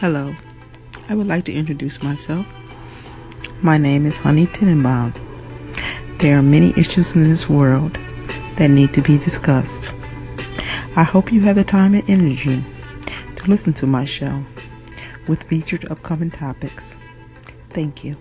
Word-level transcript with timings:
Hello, 0.00 0.36
I 1.08 1.14
would 1.14 1.26
like 1.26 1.46
to 1.46 1.54
introduce 1.54 2.02
myself. 2.02 2.46
My 3.62 3.78
name 3.78 4.04
is 4.04 4.18
Honey 4.18 4.44
Tenenbaum. 4.44 5.18
There 6.18 6.38
are 6.38 6.42
many 6.42 6.74
issues 6.76 7.14
in 7.14 7.22
this 7.22 7.48
world 7.48 7.94
that 8.56 8.68
need 8.68 8.92
to 8.92 9.00
be 9.00 9.16
discussed. 9.16 9.94
I 10.96 11.02
hope 11.02 11.32
you 11.32 11.40
have 11.40 11.56
the 11.56 11.64
time 11.64 11.94
and 11.94 12.04
energy 12.10 12.62
to 13.36 13.48
listen 13.48 13.72
to 13.72 13.86
my 13.86 14.04
show 14.04 14.44
with 15.28 15.44
featured 15.44 15.90
upcoming 15.90 16.30
topics. 16.30 16.94
Thank 17.70 18.04
you. 18.04 18.18